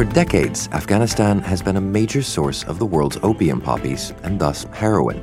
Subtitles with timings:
[0.00, 4.64] For decades, Afghanistan has been a major source of the world's opium poppies and thus
[4.72, 5.22] heroin.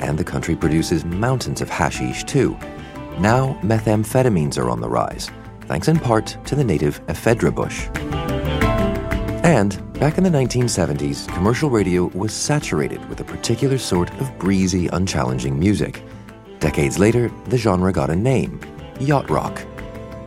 [0.00, 2.58] And the country produces mountains of hashish too.
[3.20, 5.30] Now, methamphetamines are on the rise,
[5.68, 7.86] thanks in part to the native ephedra bush.
[9.44, 14.88] And back in the 1970s, commercial radio was saturated with a particular sort of breezy,
[14.88, 16.02] unchallenging music.
[16.58, 18.58] Decades later, the genre got a name
[18.98, 19.64] yacht rock.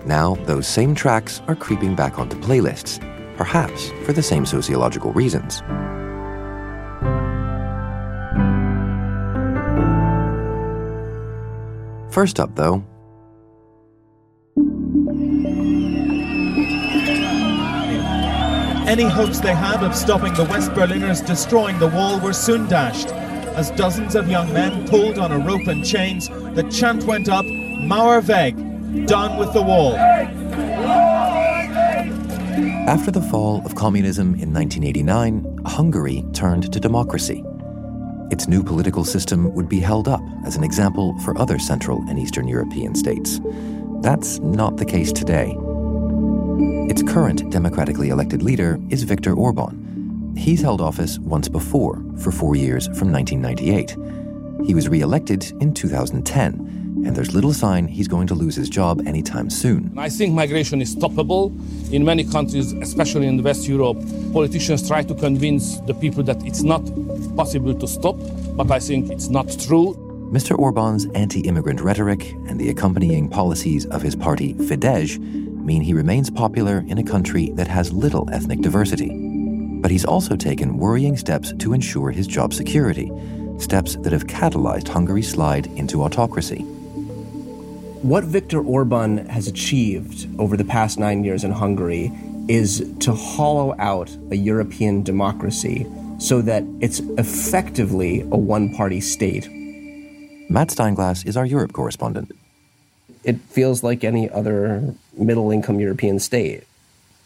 [0.05, 3.05] Now, those same tracks are creeping back onto playlists
[3.41, 5.61] perhaps for the same sociological reasons.
[12.13, 12.83] First up, though,
[18.87, 23.07] Any hopes they had of stopping the West Berliners destroying the wall were soon dashed.
[23.55, 27.45] As dozens of young men pulled on a rope and chains, the chant went up
[27.45, 29.95] Mauer weg, done with the wall.
[32.51, 37.45] After the fall of communism in 1989, Hungary turned to democracy.
[38.29, 42.19] Its new political system would be held up as an example for other Central and
[42.19, 43.39] Eastern European states.
[44.01, 45.55] That's not the case today.
[46.89, 50.33] Its current democratically elected leader is Viktor Orban.
[50.35, 53.95] He's held office once before, for four years from 1998.
[54.67, 58.69] He was re elected in 2010 and there's little sign he's going to lose his
[58.69, 59.91] job anytime soon.
[59.97, 61.51] I think migration is stoppable.
[61.91, 63.97] In many countries, especially in West Europe,
[64.33, 66.83] politicians try to convince the people that it's not
[67.35, 68.17] possible to stop,
[68.55, 69.95] but I think it's not true.
[70.31, 70.57] Mr.
[70.57, 76.29] Orban's anti immigrant rhetoric and the accompanying policies of his party, Fidesz, mean he remains
[76.29, 79.11] popular in a country that has little ethnic diversity.
[79.81, 83.11] But he's also taken worrying steps to ensure his job security,
[83.57, 86.65] steps that have catalyzed Hungary's slide into autocracy.
[88.01, 92.11] What Viktor Orban has achieved over the past nine years in Hungary
[92.47, 95.85] is to hollow out a European democracy
[96.17, 99.47] so that it's effectively a one party state.
[100.49, 102.31] Matt Steinglass is our Europe correspondent.
[103.23, 106.63] It feels like any other middle income European state,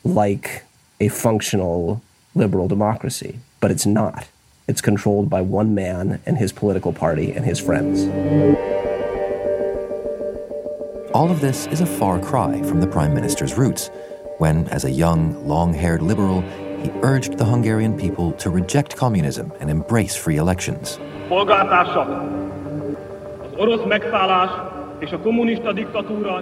[0.03, 0.65] like
[0.99, 2.01] a functional
[2.35, 4.27] liberal democracy, but it's not.
[4.67, 8.74] It's controlled by one man and his political party and his friends.
[11.15, 13.89] All of this is a far cry from the Prime Minister's roots,
[14.39, 16.41] when, as a young, long haired liberal,
[16.81, 20.97] he urged the Hungarian people to reject communism and embrace free elections.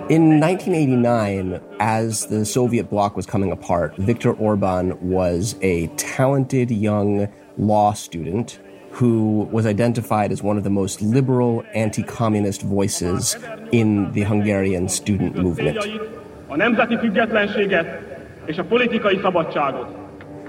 [0.09, 7.28] In 1989, as the Soviet bloc was coming apart, Viktor Orban was a talented young
[7.57, 8.59] law student
[8.93, 13.35] who was identified as one of the most liberal anti communist voices
[13.71, 15.77] in the Hungarian student movement.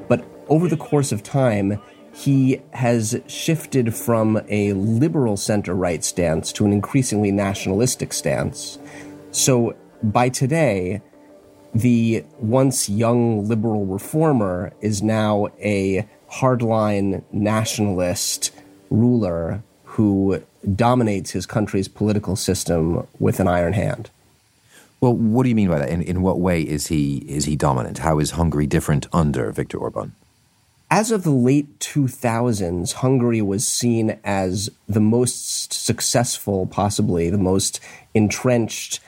[0.09, 1.81] But over the course of time,
[2.13, 8.79] he has shifted from a liberal center right stance to an increasingly nationalistic stance.
[9.31, 11.01] So by today,
[11.75, 16.07] the once young liberal reformer is now a
[16.41, 18.51] hardline nationalist
[18.91, 20.43] ruler who
[20.75, 24.11] dominates his country's political system with an iron hand.
[25.01, 25.91] Well, what do you mean by that?
[25.91, 27.99] In, in what way is he is he dominant?
[27.99, 30.15] How is Hungary different under Viktor Orban?
[30.91, 37.81] As of the late 2000s, Hungary was seen as the most successful, possibly the most
[38.15, 39.01] entrenched,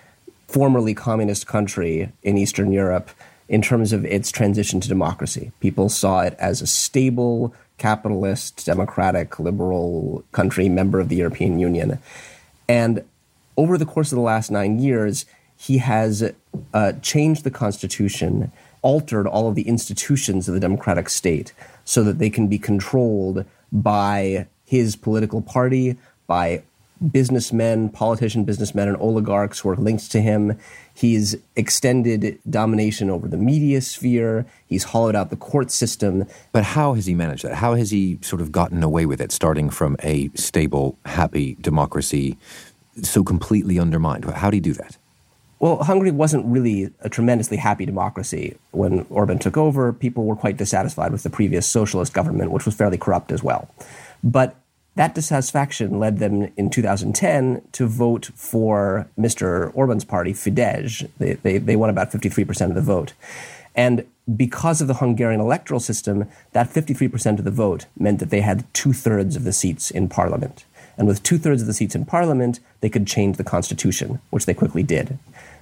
[0.48, 3.10] formerly communist country in Eastern Europe
[3.48, 5.52] in terms of its transition to democracy.
[5.60, 11.98] People saw it as a stable, capitalist, democratic, liberal country, member of the European Union.
[12.68, 13.04] And
[13.56, 15.26] over the course of the last nine years,
[15.56, 16.32] he has
[16.74, 18.52] uh, changed the constitution,
[18.82, 21.52] altered all of the institutions of the democratic state
[21.84, 25.96] so that they can be controlled by his political party,
[26.26, 26.62] by
[27.12, 30.58] businessmen, politician businessmen, and oligarchs who are linked to him.
[30.94, 34.46] He's extended domination over the media sphere.
[34.66, 36.26] He's hollowed out the court system.
[36.52, 37.54] But how has he managed that?
[37.54, 42.36] How has he sort of gotten away with it, starting from a stable, happy democracy
[43.02, 44.24] so completely undermined?
[44.24, 44.96] How did he do that?
[45.58, 49.92] Well, Hungary wasn't really a tremendously happy democracy when Orban took over.
[49.92, 53.70] People were quite dissatisfied with the previous socialist government, which was fairly corrupt as well.
[54.22, 54.54] But
[54.96, 59.70] that dissatisfaction led them in 2010 to vote for Mr.
[59.74, 61.08] Orban's party, Fidesz.
[61.18, 63.12] They, they, they won about 53% of the vote.
[63.74, 68.40] And because of the Hungarian electoral system, that 53% of the vote meant that they
[68.40, 70.64] had two thirds of the seats in parliament.
[70.96, 74.46] And with two thirds of the seats in parliament, they could change the constitution, which
[74.46, 75.18] they quickly did.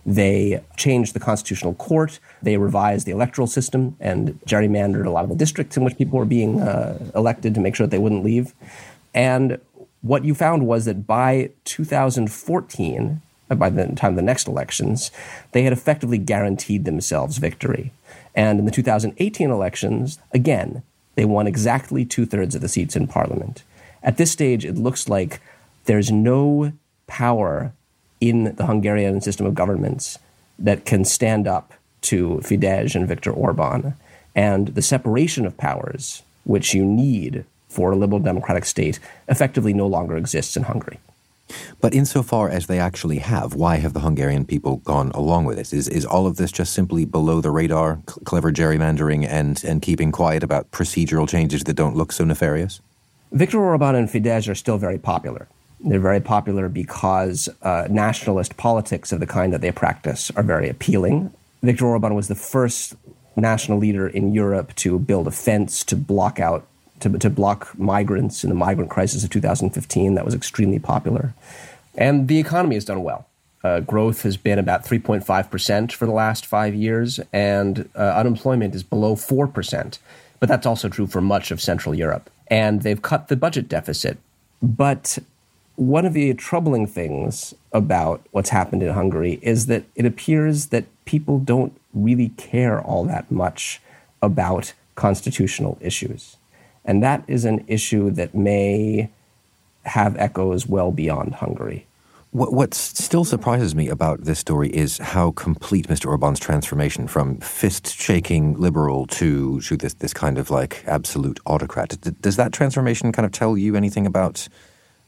[0.07, 2.21] They changed the constitutional court.
[2.43, 6.19] They revised the electoral system and gerrymandered a lot of the districts in which people
[6.19, 8.55] were being uh, elected to make sure that they wouldn't leave.
[9.15, 9.59] And
[10.03, 15.11] what you found was that by 2014, uh, by the time of the next elections,
[15.53, 17.93] they had effectively guaranteed themselves victory.
[18.35, 20.83] And in the 2018 elections, again,
[21.15, 23.63] they won exactly two thirds of the seats in parliament.
[24.03, 25.41] At this stage, it looks like
[25.85, 26.73] there's no
[27.07, 27.73] power
[28.21, 30.19] in the Hungarian system of governments
[30.59, 31.73] that can stand up
[32.03, 33.95] to Fidesz and Viktor Orban.
[34.35, 38.99] And the separation of powers, which you need for a liberal democratic state,
[39.29, 40.99] effectively no longer exists in Hungary.
[41.81, 45.73] But insofar as they actually have, why have the Hungarian people gone along with this?
[45.73, 49.83] Is, is all of this just simply below the radar, cl- clever gerrymandering and, and
[49.83, 52.81] keeping quiet about procedural changes that don't look so nefarious?
[53.33, 55.49] Viktor Orban and Fidesz are still very popular.
[55.81, 60.69] They're very popular because uh, nationalist politics of the kind that they practice are very
[60.71, 61.35] appealing.
[61.63, 62.95] Viktor Orban was the first
[63.37, 66.67] national leader in Europe to build a fence to block out
[67.05, 70.15] to, to block migrants in the migrant crisis of 2015.
[70.15, 71.33] That was extremely popular,
[71.97, 73.27] and the economy has done well.
[73.65, 78.83] Uh, growth has been about 3.5% for the last five years, and uh, unemployment is
[78.83, 79.99] below 4%.
[80.39, 82.29] But that's also true for much of Central Europe.
[82.49, 84.19] And they've cut the budget deficit.
[84.63, 85.19] But
[85.77, 90.85] one of the troubling things about what's happened in Hungary is that it appears that
[91.07, 93.81] people don't really care all that much
[94.21, 96.37] about constitutional issues.
[96.85, 99.09] And that is an issue that may
[99.85, 101.87] have echoes well beyond Hungary.
[102.31, 106.07] What, what still surprises me about this story is how complete Mr.
[106.07, 111.97] Orban's transformation from fist shaking liberal to, to this, this kind of like absolute autocrat.
[112.21, 114.49] Does that transformation kind of tell you anything about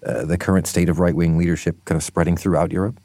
[0.04, 3.00] uh, the current state of right wing leadership kind of spreading throughout Europe?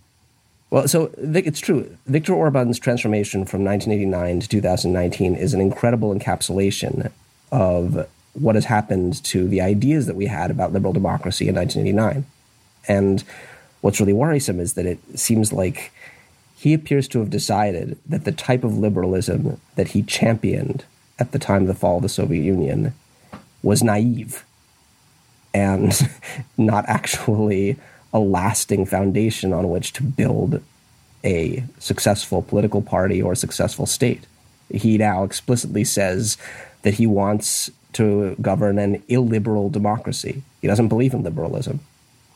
[0.69, 1.97] Well, so it's true.
[2.05, 7.11] Viktor Orban's transformation from 1989 to 2019 is an incredible encapsulation
[7.51, 12.25] of what has happened to the ideas that we had about liberal democracy in 1989.
[12.87, 13.23] And
[13.81, 15.91] what's really worrisome is that it seems like
[16.55, 20.85] he appears to have decided that the type of liberalism that he championed
[21.19, 22.93] at the time of the fall of the Soviet Union
[23.63, 24.45] was naive
[25.53, 26.07] and
[26.57, 27.77] not actually
[28.13, 30.61] a lasting foundation on which to build
[31.23, 34.25] a successful political party or a successful state.
[34.69, 36.37] He now explicitly says
[36.81, 40.43] that he wants to govern an illiberal democracy.
[40.61, 41.79] He doesn't believe in liberalism.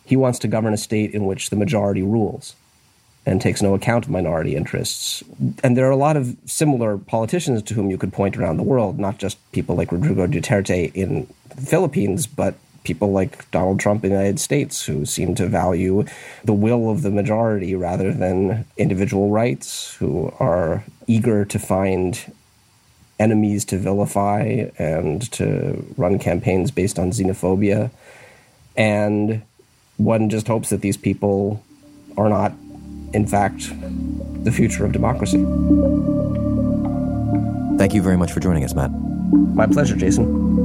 [0.05, 2.55] He wants to govern a state in which the majority rules
[3.25, 5.23] and takes no account of minority interests.
[5.63, 8.63] And there are a lot of similar politicians to whom you could point around the
[8.63, 14.03] world, not just people like Rodrigo Duterte in the Philippines, but people like Donald Trump
[14.03, 16.05] in the United States who seem to value
[16.43, 22.31] the will of the majority rather than individual rights, who are eager to find
[23.19, 27.91] enemies to vilify and to run campaigns based on xenophobia.
[28.75, 29.41] And
[29.97, 31.63] one just hopes that these people
[32.17, 32.53] are not,
[33.13, 33.69] in fact,
[34.43, 35.43] the future of democracy.
[37.77, 38.91] Thank you very much for joining us, Matt.
[38.91, 40.64] My pleasure, Jason.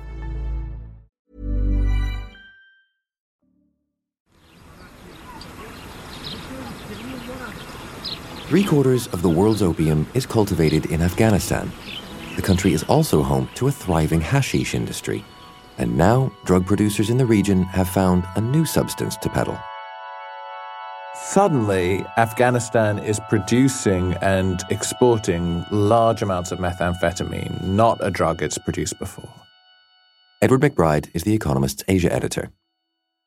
[8.51, 11.71] Three quarters of the world's opium is cultivated in Afghanistan.
[12.35, 15.23] The country is also home to a thriving hashish industry.
[15.77, 19.57] And now, drug producers in the region have found a new substance to peddle.
[21.15, 28.99] Suddenly, Afghanistan is producing and exporting large amounts of methamphetamine, not a drug it's produced
[28.99, 29.33] before.
[30.41, 32.51] Edward McBride is The Economist's Asia editor.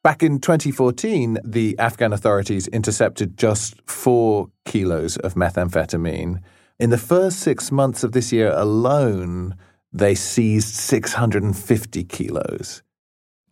[0.04, 6.42] Back in 2014, the Afghan authorities intercepted just four kilos of methamphetamine.
[6.78, 9.56] In the first six months of this year alone,
[9.94, 12.82] they seized 650 kilos.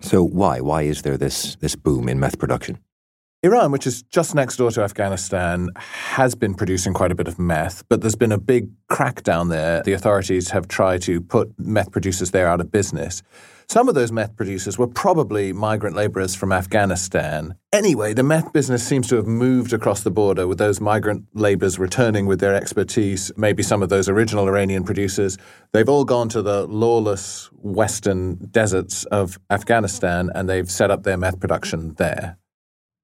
[0.03, 0.61] So why?
[0.61, 2.79] Why is there this, this boom in meth production?
[3.43, 7.39] Iran, which is just next door to Afghanistan, has been producing quite a bit of
[7.39, 9.83] meth, but there's been a big crackdown there.
[9.83, 13.23] The authorities have tried to put meth producers there out of business.
[13.73, 17.55] Some of those meth producers were probably migrant laborers from Afghanistan.
[17.73, 21.79] Anyway, the meth business seems to have moved across the border with those migrant laborers
[21.79, 25.39] returning with their expertise, maybe some of those original Iranian producers.
[25.73, 31.17] They've all gone to the lawless western deserts of Afghanistan and they've set up their
[31.17, 32.37] meth production there.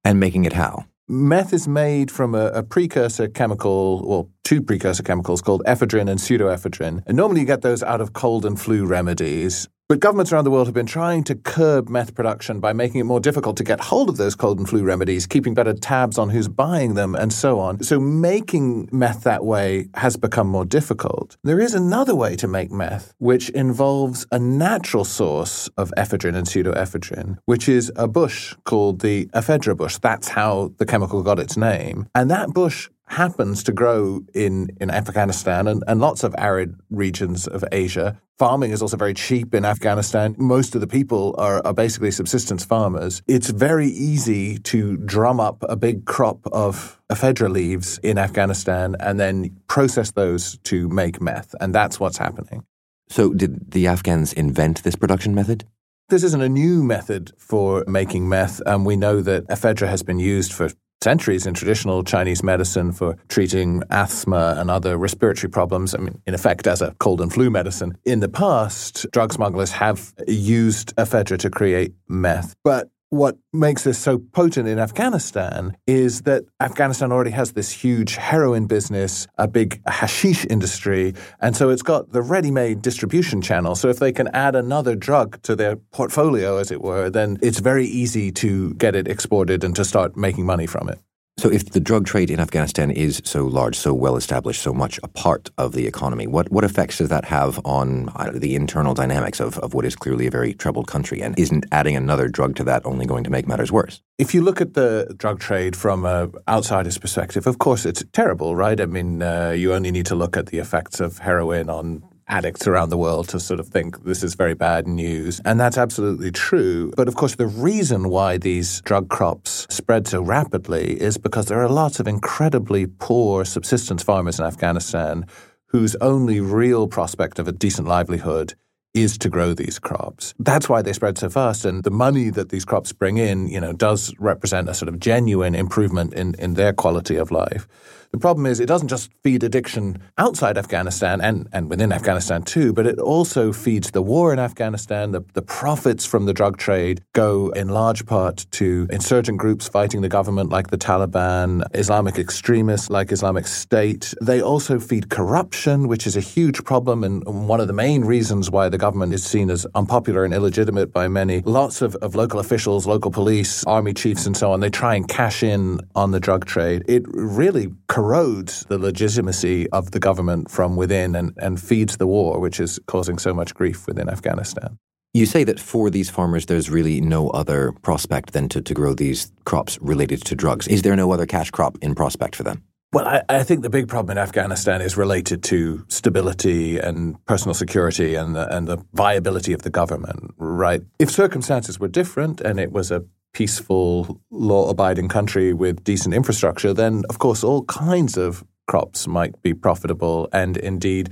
[0.04, 0.84] And making it how?
[1.08, 6.20] Meth is made from a, a, precursor chemical, or two precursor chemicals called ephedrine and
[6.20, 7.04] pseudoephedrine.
[7.06, 9.66] And normally you get those out of cold and flu remedies.
[9.88, 13.04] But governments around the world have been trying to curb meth production by making it
[13.04, 16.28] more difficult to get hold of those cold and flu remedies, keeping better tabs on
[16.28, 17.83] who's buying them, and so on.
[17.83, 21.38] So making meth that way has become more difficult.
[21.42, 26.47] There is another way to make meth, which involves a natural source of ephedrine and
[26.47, 29.97] pseudoephedrine, which is a bush called the ephedra bush.
[29.97, 32.09] That's how the chemical got its name.
[32.14, 37.46] And that bush happens to grow in, in Afghanistan and, and lots of arid regions
[37.46, 38.20] of Asia.
[38.38, 40.36] Farming is also very cheap in Afghanistan.
[40.38, 43.22] Most of the people are, are basically subsistence farmers.
[43.26, 49.18] It's very easy to drum up a big crop of ephedra leaves in Afghanistan and
[49.18, 51.54] then process those to make meth.
[51.60, 52.64] And that's what's happening.
[53.08, 55.64] So, did the Afghans invent this production method?
[56.10, 60.18] This isn't a new method for making meth, and we know that ephedra has been
[60.18, 60.70] used for
[61.02, 65.94] centuries in traditional Chinese medicine for treating asthma and other respiratory problems.
[65.94, 67.96] I mean, in effect, as a cold and flu medicine.
[68.04, 72.54] In the past, drug smugglers have used ephedra to create meth.
[72.64, 78.16] But what makes this so potent in Afghanistan is that Afghanistan already has this huge
[78.16, 83.74] heroin business, a big hashish industry, and so it's got the ready made distribution channel.
[83.74, 87.60] So if they can add another drug to their portfolio, as it were, then it's
[87.60, 90.98] very easy to get it exported and to start making money from it.
[91.38, 94.99] So, if the drug trade in Afghanistan is so large, so well established, so much
[95.04, 98.92] a part of the economy, what, what effects does that have on uh, the internal
[98.92, 101.23] dynamics of, of what is clearly a very troubled country?
[101.23, 104.02] And isn't adding another drug to that only going to make matters worse?
[104.18, 108.57] If you look at the drug trade from an outsider's perspective, of course it's terrible,
[108.57, 108.80] right?
[108.80, 112.66] I mean, uh, you only need to look at the effects of heroin on addicts
[112.66, 115.40] around the world to sort of think this is very bad news.
[115.44, 116.92] And that's absolutely true.
[116.97, 121.62] But of course, the reason why these drug crops spread so rapidly is because there
[121.62, 125.26] are lots of incredibly poor subsistence farmers in Afghanistan
[125.66, 128.54] whose only real prospect of a decent livelihood
[128.94, 130.35] is to grow these crops.
[130.38, 131.64] That's why they spread so fast.
[131.64, 134.99] And the money that these crops bring in, you know, does represent a sort of
[134.99, 137.68] genuine improvement in, in their quality of life.
[138.12, 142.72] The problem is it doesn't just feed addiction outside Afghanistan and, and within Afghanistan too,
[142.72, 145.12] but it also feeds the war in Afghanistan.
[145.12, 150.00] The, the profits from the drug trade go in large part to insurgent groups fighting
[150.00, 154.14] the government like the Taliban, Islamic extremists like Islamic State.
[154.22, 158.50] They also feed corruption, which is a huge problem and one of the main reasons
[158.50, 161.42] why the government is seen as unpopular and illegitimate by many.
[161.42, 165.06] Lots of, of local officials, local police, army chiefs, and so on, they try and
[165.06, 166.84] cash in on the drug trade.
[166.88, 172.38] It really corrodes the legitimacy of the government from within and, and feeds the war,
[172.38, 174.78] which is causing so much grief within Afghanistan.
[175.14, 178.94] You say that for these farmers, there's really no other prospect than to, to grow
[178.94, 180.68] these crops related to drugs.
[180.68, 182.62] Is there no other cash crop in prospect for them?
[182.92, 187.52] Well, I, I, think the big problem in Afghanistan is related to stability and personal
[187.52, 190.82] security and the, and the viability of the government, right?
[191.00, 193.04] If circumstances were different and it was a
[193.38, 199.40] peaceful, law abiding country with decent infrastructure, then of course all kinds of crops might
[199.42, 201.09] be profitable and indeed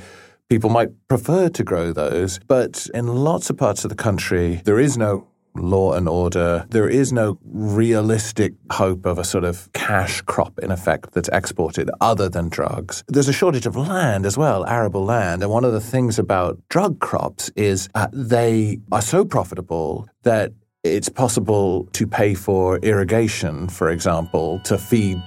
[0.49, 2.41] people might prefer to grow those.
[2.49, 6.67] But in lots of parts of the country, there is no law and order.
[6.69, 11.89] There is no realistic hope of a sort of cash crop, in effect, that's exported
[12.01, 13.05] other than drugs.
[13.07, 15.43] There's a shortage of land as well, arable land.
[15.43, 20.53] And one of the things about drug crops is uh, they are so profitable that
[20.95, 25.23] it's possible to pay for irrigation, for example, to feed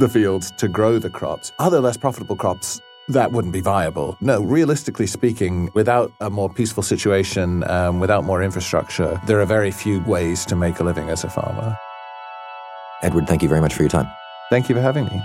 [0.00, 1.52] the fields to grow the crops.
[1.58, 4.16] Other less profitable crops that wouldn't be viable.
[4.20, 9.70] No, realistically speaking, without a more peaceful situation, um, without more infrastructure, there are very
[9.70, 11.76] few ways to make a living as a farmer.
[13.02, 14.08] Edward, thank you very much for your time.
[14.50, 15.20] Thank you for having me.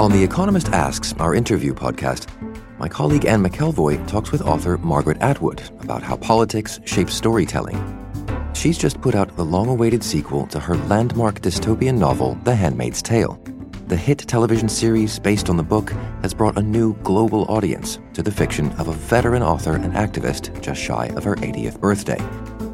[0.00, 2.26] On The Economist Asks, our interview podcast,
[2.78, 7.76] my colleague Anne McElvoy talks with author Margaret Atwood about how politics shapes storytelling.
[8.54, 13.02] She's just put out the long awaited sequel to her landmark dystopian novel, The Handmaid's
[13.02, 13.38] Tale.
[13.88, 15.90] The hit television series based on the book
[16.22, 20.62] has brought a new global audience to the fiction of a veteran author and activist
[20.62, 22.16] just shy of her 80th birthday.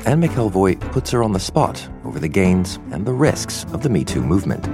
[0.06, 3.88] Anne McElvoy puts her on the spot over the gains and the risks of the
[3.88, 4.64] Me Too movement.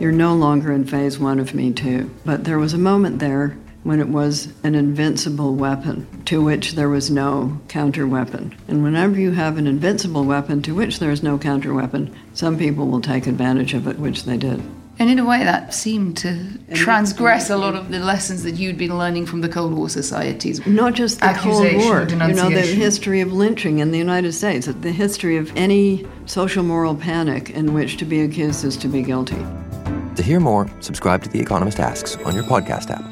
[0.00, 3.56] You're no longer in phase one of Me Too, but there was a moment there
[3.84, 8.54] when it was an invincible weapon to which there was no counter weapon.
[8.66, 12.58] And whenever you have an invincible weapon to which there is no counter weapon, some
[12.58, 14.62] people will take advantage of it, which they did.
[14.98, 18.78] And in a way, that seemed to transgress a lot of the lessons that you'd
[18.78, 20.64] been learning from the Cold War societies.
[20.66, 24.66] Not just the Cold War, you know, the history of lynching in the United States,
[24.66, 29.02] the history of any social moral panic in which to be accused is to be
[29.02, 29.44] guilty.
[30.16, 33.04] To hear more, subscribe to The Economist Asks on your podcast app.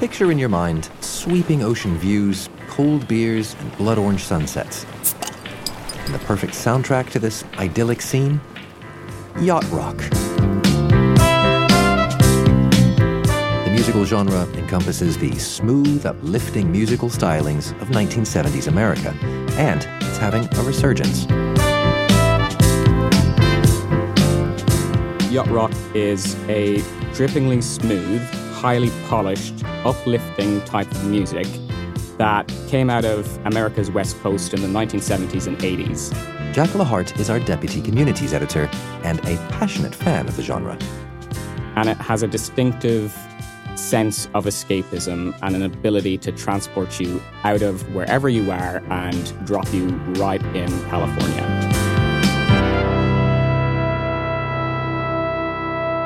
[0.00, 4.84] Picture in your mind sweeping ocean views, cold beers, and blood orange sunsets.
[6.04, 8.40] And the perfect soundtrack to this idyllic scene?
[9.38, 10.02] Yacht rock.
[14.12, 19.16] Genre encompasses the smooth, uplifting musical stylings of 1970s America,
[19.52, 21.24] and it's having a resurgence.
[25.32, 26.80] Yacht rock is a
[27.14, 31.46] drippingly smooth, highly polished, uplifting type of music
[32.18, 36.12] that came out of America's West Coast in the 1970s and 80s.
[36.52, 38.68] Jack Lahart is our deputy communities editor
[39.04, 40.76] and a passionate fan of the genre.
[41.76, 43.16] And it has a distinctive
[43.76, 49.46] sense of escapism and an ability to transport you out of wherever you are and
[49.46, 51.42] drop you right in California.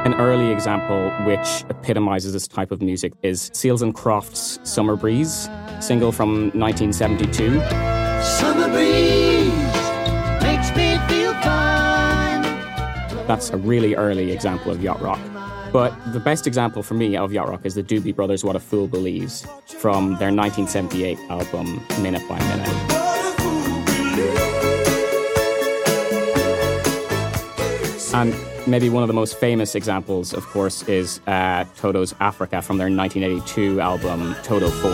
[0.07, 5.49] An early example which epitomizes this type of music is Seals and Crofts' Summer Breeze,
[5.81, 7.61] single from 1972.
[8.23, 9.53] Summer breeze
[10.43, 12.43] makes me feel fine.
[13.27, 15.19] That's a really early example of yacht rock.
[15.73, 18.61] But the best example for me of yacht rock is the Doobie Brothers' What a
[18.61, 22.69] Fool Believes from their 1978 album Minute by Minute.
[28.15, 28.35] And
[28.67, 32.89] maybe one of the most famous examples, of course, is uh, Toto's Africa from their
[32.89, 34.91] 1982 album Toto 4.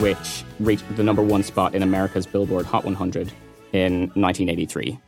[0.00, 3.32] Which reached the number one spot in America's Billboard Hot 100
[3.72, 4.98] in 1983.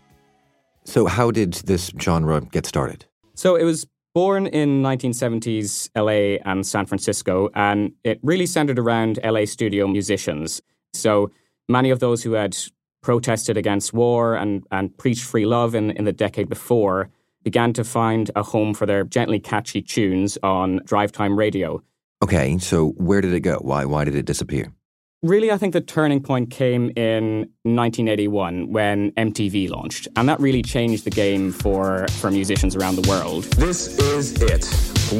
[0.84, 3.06] So, how did this genre get started?
[3.34, 9.18] So, it was born in 1970s LA and San Francisco, and it really centered around
[9.24, 10.60] LA studio musicians.
[10.94, 11.30] So,
[11.68, 12.56] many of those who had
[13.02, 17.08] protested against war and, and preached free love in, in the decade before
[17.42, 21.82] began to find a home for their gently catchy tunes on drive time radio.
[22.22, 23.56] Okay, so where did it go?
[23.62, 24.72] Why, why did it disappear?
[25.22, 30.62] Really, I think the turning point came in 1981 when MTV launched, and that really
[30.62, 33.44] changed the game for, for musicians around the world.
[33.52, 34.64] This is it.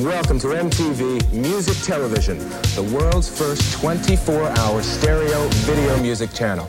[0.02, 6.66] Welcome to MTV Music Television, the world's first 24 hour stereo video music channel.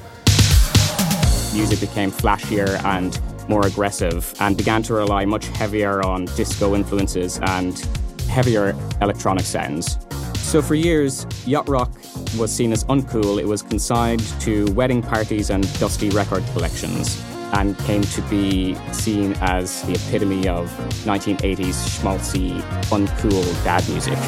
[1.53, 3.17] Music became flashier and
[3.47, 7.79] more aggressive and began to rely much heavier on disco influences and
[8.27, 9.97] heavier electronic sounds.
[10.51, 11.93] So for years, yacht rock
[12.37, 13.39] was seen as uncool.
[13.39, 19.31] It was consigned to wedding parties and dusty record collections and came to be seen
[19.39, 20.69] as the epitome of
[21.05, 22.59] 1980s schmaltzy,
[22.89, 24.19] uncool dad music.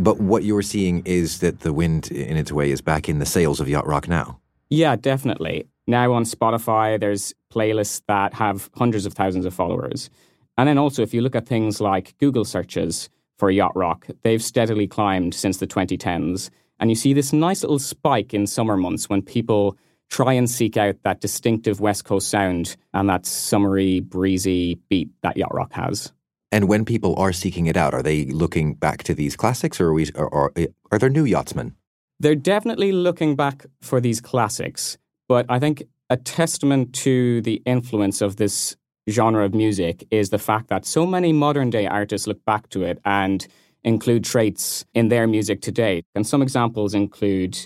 [0.00, 3.26] But what you're seeing is that the wind, in its way, is back in the
[3.26, 4.40] sails of yacht rock now.
[4.68, 5.68] Yeah, definitely.
[5.86, 10.10] Now on Spotify, there's playlists that have hundreds of thousands of followers.
[10.56, 14.42] And then also, if you look at things like Google searches for yacht rock, they've
[14.42, 16.50] steadily climbed since the 2010s.
[16.78, 19.76] And you see this nice little spike in summer months when people
[20.10, 25.36] try and seek out that distinctive West Coast sound and that summery, breezy beat that
[25.36, 26.12] yacht rock has.
[26.50, 29.86] And when people are seeking it out, are they looking back to these classics, or
[29.88, 30.52] are, we, or, or
[30.90, 31.74] are there new yachtsmen?
[32.20, 38.20] They're definitely looking back for these classics, But I think a testament to the influence
[38.20, 38.76] of this
[39.08, 42.82] genre of music is the fact that so many modern day artists look back to
[42.82, 43.46] it and
[43.84, 46.02] include traits in their music today.
[46.14, 47.58] And some examples include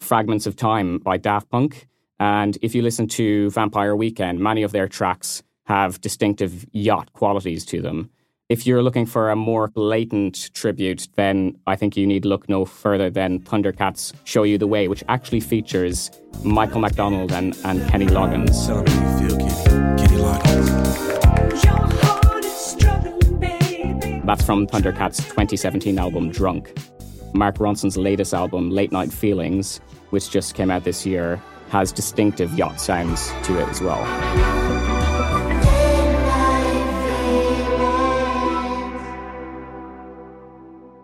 [0.00, 1.88] Fragments of Time by Daft Punk.
[2.20, 7.64] And if you listen to Vampire Weekend, many of their tracks have distinctive yacht qualities
[7.66, 8.10] to them.
[8.50, 12.66] If you're looking for a more blatant tribute, then I think you need look no
[12.66, 16.10] further than Thundercat's Show You the Way, which actually features
[16.44, 18.68] Michael McDonald and, and Kenny Loggins.
[24.24, 26.72] That's from Thundercat's 2017 album Drunk.
[27.34, 32.56] Mark Ronson's latest album, Late Night Feelings, which just came out this year, has distinctive
[32.56, 34.02] yacht sounds to it as well.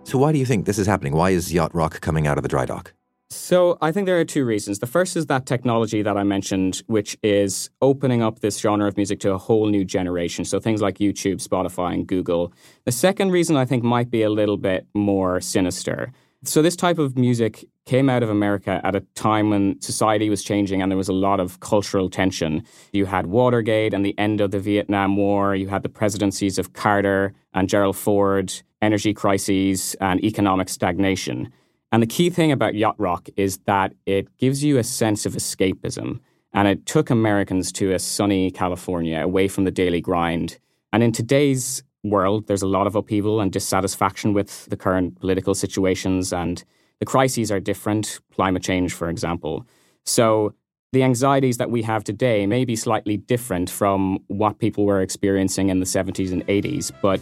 [0.04, 1.12] So, why do you think this is happening?
[1.12, 2.94] Why is yacht rock coming out of the dry dock?
[3.32, 4.80] So, I think there are two reasons.
[4.80, 8.96] The first is that technology that I mentioned, which is opening up this genre of
[8.96, 10.44] music to a whole new generation.
[10.44, 12.52] So, things like YouTube, Spotify, and Google.
[12.86, 16.12] The second reason I think might be a little bit more sinister.
[16.42, 20.42] So, this type of music came out of America at a time when society was
[20.42, 22.64] changing and there was a lot of cultural tension.
[22.92, 26.72] You had Watergate and the end of the Vietnam War, you had the presidencies of
[26.72, 31.52] Carter and Gerald Ford, energy crises, and economic stagnation.
[31.92, 35.34] And the key thing about yacht rock is that it gives you a sense of
[35.34, 36.20] escapism.
[36.52, 40.58] And it took Americans to a sunny California away from the daily grind.
[40.92, 45.54] And in today's world, there's a lot of upheaval and dissatisfaction with the current political
[45.54, 46.64] situations, and
[46.98, 49.66] the crises are different, climate change, for example.
[50.04, 50.54] So
[50.92, 55.68] the anxieties that we have today may be slightly different from what people were experiencing
[55.68, 57.20] in the 70s and 80s, but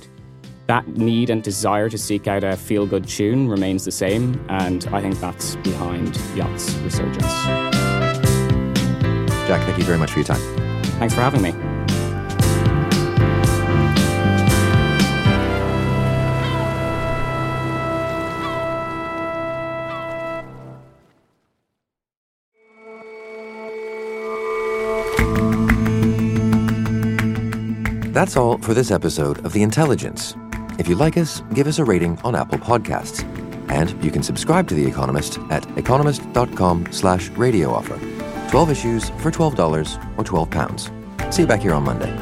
[0.68, 4.86] that need and desire to seek out a feel good tune remains the same, and
[4.92, 7.24] I think that's behind Yacht's resurgence.
[9.48, 10.82] Jack, thank you very much for your time.
[10.98, 11.52] Thanks for having me.
[28.12, 30.34] That's all for this episode of The Intelligence.
[30.78, 33.24] If you like us, give us a rating on Apple Podcasts.
[33.68, 37.98] And you can subscribe to The Economist at economist.com slash radio offer.
[38.50, 39.58] 12 issues for $12
[40.16, 41.34] or £12.
[41.34, 42.14] See you back here on Monday.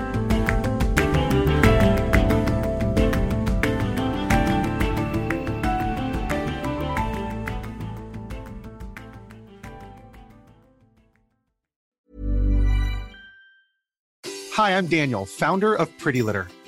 [14.54, 16.48] Hi, I'm Daniel, founder of Pretty Litter.